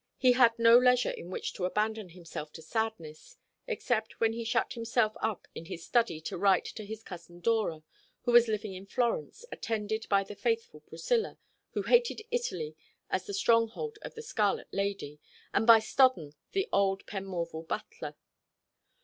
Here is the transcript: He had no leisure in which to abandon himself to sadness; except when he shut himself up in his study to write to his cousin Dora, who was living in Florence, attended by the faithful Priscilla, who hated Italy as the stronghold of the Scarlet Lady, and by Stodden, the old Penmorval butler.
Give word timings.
He 0.17 0.31
had 0.31 0.57
no 0.57 0.79
leisure 0.79 1.11
in 1.11 1.29
which 1.29 1.53
to 1.53 1.65
abandon 1.65 2.09
himself 2.09 2.51
to 2.53 2.61
sadness; 2.63 3.37
except 3.67 4.19
when 4.19 4.33
he 4.33 4.43
shut 4.43 4.73
himself 4.73 5.13
up 5.21 5.47
in 5.53 5.65
his 5.65 5.85
study 5.85 6.19
to 6.21 6.39
write 6.39 6.65
to 6.65 6.83
his 6.87 7.03
cousin 7.03 7.39
Dora, 7.39 7.83
who 8.23 8.31
was 8.31 8.47
living 8.47 8.73
in 8.73 8.87
Florence, 8.87 9.45
attended 9.51 10.07
by 10.09 10.23
the 10.23 10.33
faithful 10.33 10.79
Priscilla, 10.81 11.37
who 11.73 11.83
hated 11.83 12.23
Italy 12.31 12.75
as 13.11 13.27
the 13.27 13.33
stronghold 13.35 13.99
of 14.01 14.15
the 14.15 14.23
Scarlet 14.23 14.69
Lady, 14.71 15.19
and 15.53 15.67
by 15.67 15.77
Stodden, 15.77 16.33
the 16.53 16.67
old 16.73 17.05
Penmorval 17.05 17.67
butler. 17.67 18.15